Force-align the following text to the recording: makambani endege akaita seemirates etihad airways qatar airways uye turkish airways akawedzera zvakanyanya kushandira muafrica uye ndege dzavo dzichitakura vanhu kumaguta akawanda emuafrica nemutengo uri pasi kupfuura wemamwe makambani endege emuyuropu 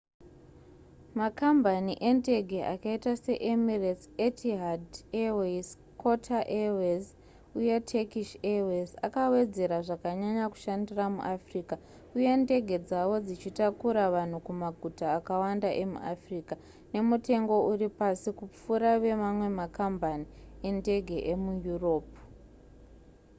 makambani 1.21 1.93
endege 2.09 2.59
akaita 2.73 3.11
seemirates 3.25 4.03
etihad 4.25 4.85
airways 5.21 5.69
qatar 6.01 6.41
airways 6.61 7.05
uye 7.59 7.75
turkish 7.89 8.31
airways 8.53 8.91
akawedzera 9.07 9.77
zvakanyanya 9.87 10.45
kushandira 10.53 11.03
muafrica 11.15 11.75
uye 12.15 12.31
ndege 12.43 12.75
dzavo 12.87 13.15
dzichitakura 13.25 14.03
vanhu 14.15 14.37
kumaguta 14.47 15.05
akawanda 15.17 15.69
emuafrica 15.83 16.55
nemutengo 16.91 17.55
uri 17.71 17.87
pasi 17.99 18.29
kupfuura 18.39 18.91
wemamwe 19.03 19.47
makambani 19.59 20.25
endege 20.67 21.17
emuyuropu 21.31 22.17